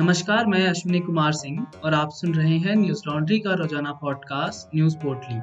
[0.00, 4.74] नमस्कार, मैं अश्विनी कुमार सिंह और आप सुन रहे हैं न्यूज़ लॉन्ड्री का रोज़ाना पॉडकास्ट
[4.74, 5.36] न्यूज़ पोर्टली।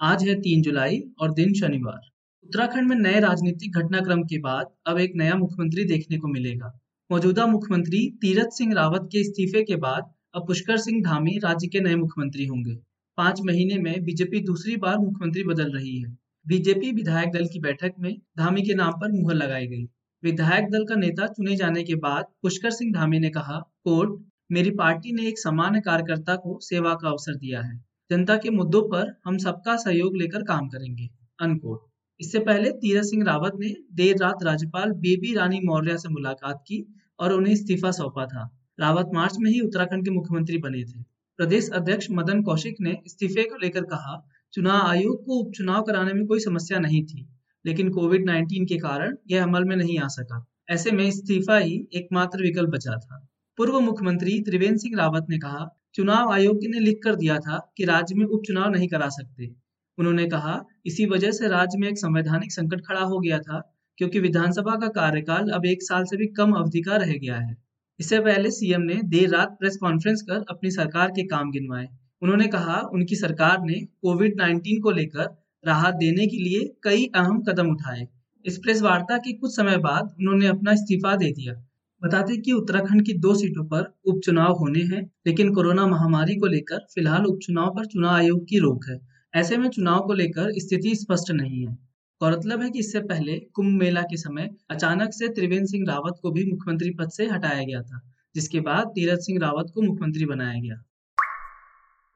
[0.00, 2.00] आज है तीन जुलाई और दिन शनिवार।
[2.44, 6.70] उत्तराखंड में नए राजनीतिक घटनाक्रम के बाद अब एक नया मुख्यमंत्री देखने को मिलेगा।
[7.10, 11.80] मौजूदा मुख्यमंत्री तीरथ सिंह रावत के इस्तीफे के बाद अब पुष्कर सिंह धामी राज्य के
[11.80, 12.74] नए मुख्यमंत्री होंगे।
[13.18, 16.10] पाँच महीने में बीजेपी दूसरी बार मुख्यमंत्री बदल रही है।
[16.46, 19.86] बीजेपी विधायक दल की बैठक में धामी के नाम पर मुहर लगाई गई।
[20.22, 24.20] विधायक दल का नेता चुने जाने के बाद पुष्कर सिंह धामी ने कहा, कोर्ट,
[24.52, 27.76] मेरी पार्टी ने एक सामान्य कार्यकर्ता को सेवा का अवसर दिया है।
[28.10, 31.08] जनता के मुद्दों पर हम सबका सहयोग लेकर काम करेंगे।
[31.42, 31.86] अनकोट
[32.20, 36.84] इससे पहले तीरथ सिंह रावत ने देर रात राज्यपाल बेबी रानी मौर्य से मुलाकात की
[37.20, 38.48] और उन्हें इस्तीफा सौंपा था।
[38.80, 41.02] रावत मार्च में ही उत्तराखंड के मुख्यमंत्री बने थे।
[41.38, 44.22] प्रदेश अध्यक्ष मदन कौशिक ने इस्तीफे को लेकर कहा,
[44.52, 47.28] चुनाव आयोग को उपचुनाव कराने में कोई समस्या नहीं थी।
[47.66, 51.88] लेकिन कोविड 19 के कारण यह अमल में नहीं आ सका। ऐसे में इस्तीफा ही
[51.94, 57.00] एकमात्र विकल्प बचा था। पूर्व मुख्यमंत्री त्रिवेंद्र सिंह रावत ने कहा, चुनाव आयोग ने लिख
[57.04, 59.54] कर दिया था कि राज्य में उपचुनाव नहीं करा सकते।
[59.98, 64.20] उन्होंने कहा, इसी वजह से राज्य में एक संवैधानिक संकट खड़ा हो गया था, क्योंकि
[64.20, 67.56] विधानसभा का कार्यकाल अब एक साल से भी कम अवधि का रह गया है।
[68.00, 71.88] इससे पहले सीएम ने देर रात प्रेस कॉन्फ्रेंस कर अपनी सरकार के काम गिनवाए।
[72.22, 77.42] उन्होंने कहा, उनकी सरकार ने कोविड 19 को लेकर राहत देने के लिए कई अहम
[77.42, 78.06] कदम उठाए।
[78.44, 81.54] इस प्रेस वार्ता के कुछ समय बाद उन्होंने अपना इस्तीफा दे दिया।
[82.02, 86.86] बताते कि उत्तराखंड की दो सीटों पर उपचुनाव होने हैं, लेकिन कोरोना महामारी को लेकर
[86.94, 88.98] फ़िलहाल उपचुनाव पर चुनाव आयोग की रोक है।
[89.34, 91.74] ऐसे में चुनाव को लेकर स्थिति स्पष्ट नहीं है।
[92.20, 96.30] गौरतलब है कि इससे पहले कुंभ मेला के समय अचानक से त्रिवेंद्र सिंह रावत को
[96.30, 98.00] भी मुख्यमंत्री पद से हटाया गया था,
[98.34, 100.82] जिसके बाद तीरथ सिंह रावत को मुख्यमंत्री बनाया गया।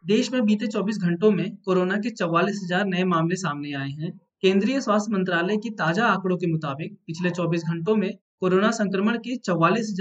[0.04, 4.10] देश में बीते 24 घंटों में कोरोना के चौवालीस हज़ार नए मामले सामने आए हैं।
[4.42, 9.36] केंद्रीय स्वास्थ्य मंत्रालय की ताज़ा आंकड़ों के मुताबिक पिछले 24 घंटों में कोरोना संक्रमण के
[9.38, 9.94] चौवालीस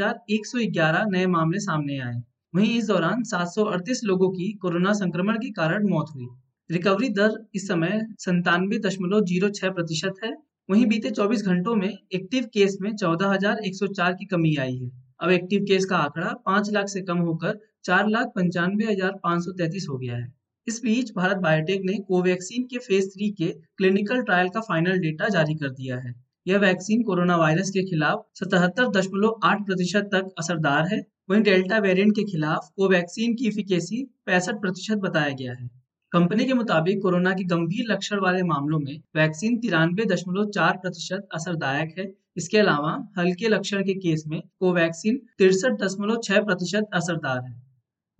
[1.07, 2.21] नए मामले सामने आए
[2.53, 6.27] वहीं इस दौरान सात सौ अड़तीस लोगों की कोरोना संक्रमण के कारण मौत हुई।
[6.69, 10.31] रिकवरी दर इस समय संतानवे दशमलव ज़ीरो छह प्रतिशत है।
[10.69, 14.55] वहीं बीते 24 घंटों में एक्टिव केस में चौदह हज़ार एक सौ चार की कमी
[14.57, 14.89] आई है।
[15.19, 19.43] अब एक्टिव केस का आंकड़ा पाँच लाख से कम होकर चार लाख पंचानवे हज़ार पाँच
[19.43, 20.31] सौ तैतीस हो गया है।
[20.67, 23.47] इस बीच भारत बायोटेक ने कोवैक्सीन के फ़ेज़ थ्री के
[23.77, 26.13] क्लिनिकल ट्रायल का फाइनल डेटा जारी कर दिया है।
[26.45, 30.99] यह वैक्सीन कोरोना वायरस के खिलाफ सतहत्तर दशमलव आठ प्रतिशत तक असरदार है।
[31.29, 35.69] वहीं डेल्टा वेरिएंट के खिलाफ कोवैक्सीन की इफिकेसी पैंसठ प्रतिशत बताया गया है।
[36.11, 41.27] कंपनी के मुताबिक कोरोना के गंभीर लक्षण वाले मामलों में वैक्सीन तिरानवे दशमलव चार प्रतिशत
[41.35, 47.43] असरदायक है। इसके अलावा हल्के लक्षण के केस में कोवैक्सीन तिरसठ दशमलव छह प्रतिशत असरदार
[47.43, 47.70] है।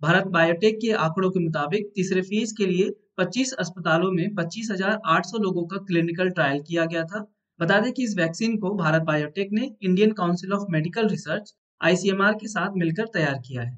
[0.02, 5.66] भारत बायोटेक के आंकड़ों के मुताबिक तीसरे फ़ेज़ के लिए 25 अस्पतालों में 25,800 लोगों
[5.66, 9.70] का क्लिनिकल ट्रायल किया गया था। बता दें कि इस वैक्सीन को भारत बायोटेक ने
[9.82, 13.76] Indian Council of Medical Research ICMR के साथ मिलकर तैयार किया है।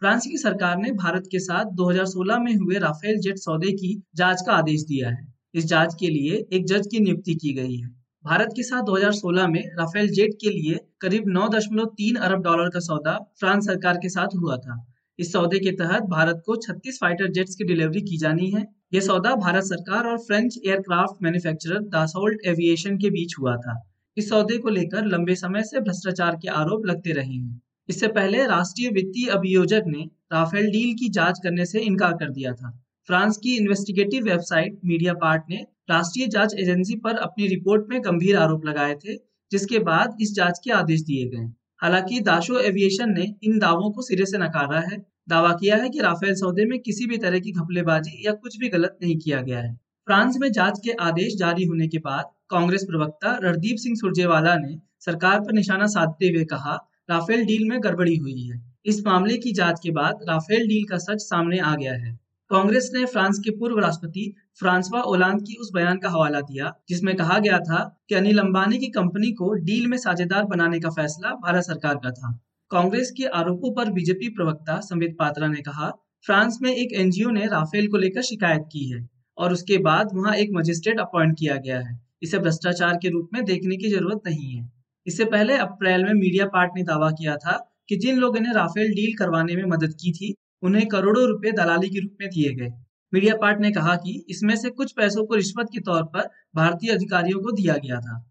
[0.00, 4.42] फ्रांस की सरकार ने भारत के साथ 2016 में हुए राफेल जेट सौदे की जाँच
[4.46, 8.01] का आदेश दिया है। इस जाँच के लिए एक जज की नियुक्ति की गई है।
[8.24, 13.32] भारत के साथ 2016 में राफेल जेट के लिए करीब 9.3 अरब डॉलर का सौदा
[13.40, 14.86] फ्रांस सरकार के साथ हुआ था।
[15.18, 19.00] इस सौदे के तहत भारत को 36 फाइटर जेट्स की डिलीवरी की जानी है। यह
[19.00, 24.58] सौदा भारत सरकार और French aircraft manufacturer Dassault Aviation के बीच हुआ था। इस सौदे
[24.58, 29.28] को लेकर लंबे समय से भ्रष्टाचार के आरोप लगते रहे हैं। इससे पहले राष्ट्रीय वित्तीय
[29.28, 34.24] अभियोजक ने राफेल डील की जाँच करने से इनकार कर दिया था। फ्रांस की इन्वेस्टिगेटिव
[34.24, 35.56] वेबसाइट मीडिया पार्ट ने
[35.90, 39.14] राष्ट्रीय जाँच एजेंसी पर अपनी रिपोर्ट में गंभीर आरोप लगाए थे,
[39.52, 41.48] जिसके बाद इस जाँच के आदेश दिए गए।
[41.82, 44.98] हालाँकि दाशो एविएशन ने इन दावों को सिरे से नकारा है।
[45.28, 48.68] दावा किया है कि राफेल सौदे में किसी भी तरह की घपलेबाजी या कुछ भी
[48.68, 49.74] गलत नहीं किया गया है।
[50.08, 54.78] फ्रांस में जाँच के आदेश जारी होने के बाद कांग्रेस प्रवक्ता रणदीप सिंह सुरजेवाला ने
[55.00, 56.74] सरकार पर निशाना साधते हुए कहा,
[57.10, 60.98] राफेल डील में गड़बड़ी हुई है। इस मामले की जाँच के बाद राफेल डील का
[60.98, 62.18] सच सामने आ गया है।
[62.52, 64.22] कांग्रेस ने फ्रांस के पूर्व राष्ट्रपति
[64.60, 68.78] फ्रांसवा ओलांद की उस बयान का हवाला दिया, जिसमें कहा गया था कि अनिल अंबानी
[68.78, 72.32] की कंपनी को डील में साझेदार बनाने का फैसला भारत सरकार का था।
[72.70, 75.88] कांग्रेस के आरोपों पर बीजेपी प्रवक्ता संबित पात्रा ने कहा,
[76.24, 80.34] फ्रांस में एक एनजीओ ने राफेल को लेकर शिकायत की है और उसके बाद वहाँ
[80.34, 84.52] एक मजिस्ट्रेट अपॉइंट किया गया है। इसे भ्रष्टाचार के रूप में देखने की ज़रूरत नहीं
[84.52, 84.70] है।
[85.06, 88.94] इससे पहले अप्रैल में मीडिया पार्ट ने दावा किया था कि जिन लोगों ने राफेल
[88.94, 92.72] डील करवाने में मदद की थी उन्हें करोड़ों रुपए दलाली के रूप में दिए गए।
[93.12, 96.92] मीडिया पार्ट ने कहा कि इसमें से कुछ पैसों को रिश्वत के तौर पर भारतीय
[96.92, 98.24] अधिकारियों को दिया गया था।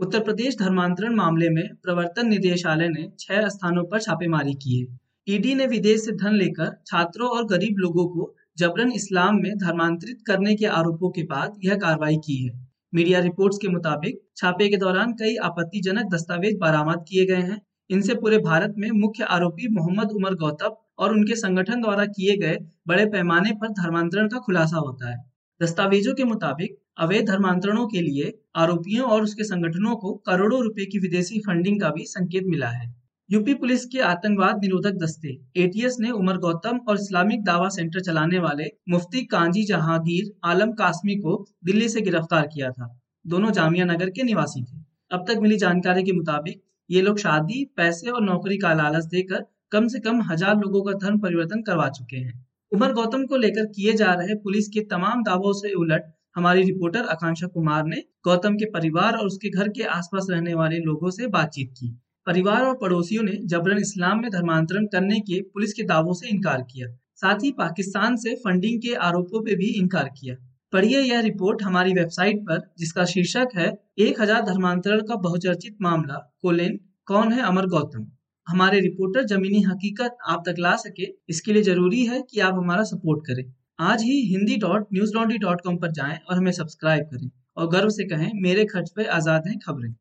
[0.00, 4.98] उत्तर प्रदेश धर्मांतरण मामले में प्रवर्तन निदेशालय ने छह स्थानों पर छापेमारी की है।
[5.28, 10.22] ईडी ने विदेश से धन लेकर छात्रों और गरीब लोगों को जबरन इस्लाम में धर्मांतरित
[10.26, 12.50] करने के आरोपों के बाद यह कार्रवाई की है।
[12.94, 17.60] मीडिया रिपोर्ट्स के मुताबिक छापे के दौरान कई आपत्तिजनक दस्तावेज़ बरामद किए गए हैं।
[17.90, 22.56] इनसे पूरे भारत में मुख्य आरोपी मोहम्मद उमर गौतम और उनके संगठन द्वारा किए गए
[22.86, 25.18] बड़े पैमाने पर धर्मांतरण का खुलासा होता है।
[25.60, 30.98] दस्तावेजों के मुताबिक, अवैध धर्मांतरणों के लिए आरोपियों और उसके संगठनों को करोड़ों रुपए की
[30.98, 32.94] विदेशी फंडिंग का भी संकेत मिला है।
[33.30, 38.38] यूपी पुलिस के आतंकवाद निरोधक दस्ते एटीएस ने उमर गौतम और इस्लामिक दावा सेंटर चलाने
[38.38, 42.88] वाले मुफ्ती कांजी जहांगीर आलम कासमी को दिल्ली से गिरफ़्तार किया था।
[43.26, 44.78] दोनों जामिया नगर के निवासी थे।
[45.12, 49.44] अब तक मिली जानकारी के मुताबिक, ये लोग शादी, पैसे और नौकरी का लालच देकर
[49.72, 52.32] कम से कम हज़ार लोगों का धर्म परिवर्तन करवा चुके हैं।
[52.72, 57.06] उमर गौतम को लेकर किए जा रहे पुलिस के तमाम दावों से उलट हमारी रिपोर्टर
[57.06, 61.26] आकांक्षा कुमार ने गौतम के परिवार और उसके घर के आसपास रहने वाले लोगों से
[61.26, 61.88] बातचीत की।
[62.26, 66.62] परिवार और पड़ोसियों ने जबरन इस्लाम में धर्मांतरण करने के पुलिस के दावों से इनकार
[66.62, 70.34] किया। साथ ही पाकिस्तान से फंडिंग के आरोपों पर भी इनकार किया।
[70.72, 76.14] पढ़िए यह रिपोर्ट हमारी वेबसाइट पर, जिसका शीर्षक है, एक हज़ार धर्मांतरण का बहुचर्चित मामला,
[76.42, 78.06] कोलेन, कौन है अमर गौतम?
[78.50, 82.82] हमारे रिपोर्टर जमीनी हकीकत आप तक ला सके, इसके लिए ज़रूरी है कि आप हमारा
[82.82, 83.44] सपोर्ट करें।
[83.80, 87.88] आज ही Hindi dot Newslaundry dot com पर जाएँ और हमें सब्सक्राइब करें और गर्व
[87.88, 89.92] से कहें, मेरे खर्च पे आज़ाद हैं खबरें।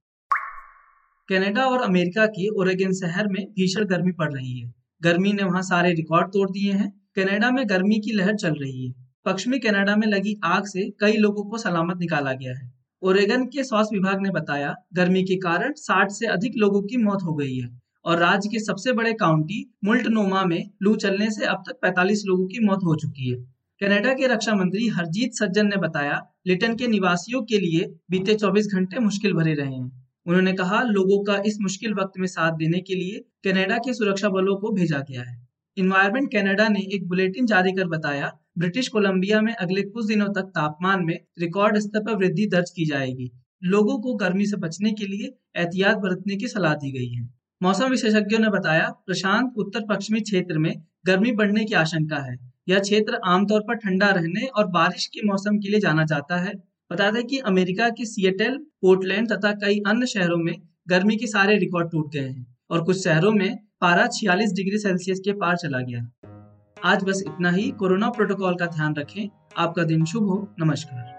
[1.29, 5.61] कनाडा और अमेरिका के ओरेगन शहर में भीषण गर्मी पड़ रही है। गर्मी ने वहाँ
[5.61, 8.93] सारे रिकॉर्ड तोड़ दिए हैं। कनाडा में गर्मी की लहर चल रही है।
[9.25, 12.71] पश्चिमी कनाडा में लगी आग से कई लोगों को सलामत निकाला गया है।
[13.01, 17.23] ओरेगन के स्वास्थ्य विभाग ने बताया, गर्मी के कारण 60 से अधिक लोगों की मौत
[17.23, 21.63] हो गई है। और राज्य के सबसे बड़े काउंटी मुल्टनोमा में लू चलने से अब
[21.67, 23.37] तक 45 लोगों की मौत हो चुकी है।
[23.81, 28.67] कनाडा के रक्षा मंत्री हरजीत सज्जन ने बताया, लिटन के निवासियों के लिए बीते 24
[28.67, 32.79] घंटे मुश्किल भरे रहे हैं। उन्होंने कहा, लोगों का इस मुश्किल वक्त में साथ देने
[32.79, 35.47] के लिए कनाडा के सुरक्षा बलों को भेजा गया है।
[35.77, 40.41] इन्वायरमेंट कनाडा ने एक बुलेटिन जारी कर बताया, ब्रिटिश कोलंबिया में अगले कुछ दिनों तक
[40.41, 43.31] तापमान में रिकॉर्ड स्तर पर वृद्धि दर्ज की जाएगी।
[43.63, 47.89] लोगों को गर्मी से बचने के लिए एहतियात बरतने की सलाह दी गई है। मौसम
[47.89, 53.19] विशेषज्ञों ने बताया, प्रशांत उत्तर पश्चिमी क्षेत्र में गर्मी बढ़ने की आशंका है। यह क्षेत्र
[53.25, 56.53] आमतौर पर ठंडा रहने और बारिश के मौसम के लिए जाना जाता है।
[56.91, 60.55] बता दें कि अमेरिका के सिएटल, पोर्टलैंड तथा कई अन्य शहरों में
[60.87, 65.19] गर्मी के सारे रिकॉर्ड टूट गए हैं और कुछ शहरों में पारा छियालीस डिग्री सेल्सियस
[65.19, 66.11] के पार चला गया।
[66.83, 71.18] आज बस इतना ही, कोरोना प्रोटोकॉल का ध्यान रखें। आपका दिन शुभ हो। नमस्कार।